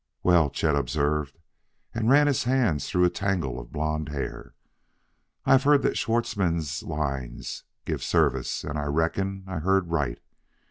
"Well," 0.23 0.49
Chet 0.49 0.75
observed, 0.75 1.37
and 1.93 2.09
ran 2.09 2.25
his 2.25 2.45
hand 2.45 2.81
through 2.81 3.05
a 3.05 3.09
tangle 3.11 3.59
of 3.59 3.71
blond 3.71 4.09
hair, 4.09 4.55
"I 5.45 5.51
have 5.51 5.61
heard 5.63 5.83
that 5.83 5.89
the 5.89 5.95
Schwartzmann 5.95 6.59
lines 6.81 7.65
give 7.85 8.01
service, 8.01 8.63
and 8.63 8.79
I 8.79 8.85
reckon 8.85 9.43
I 9.45 9.59
heard 9.59 9.89
right. 9.91 10.19